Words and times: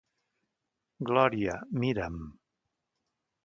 Gloria, 1.11 1.59
mira'm! 1.83 2.19